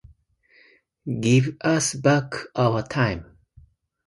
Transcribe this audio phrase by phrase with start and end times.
[1.19, 3.37] Give us back our time.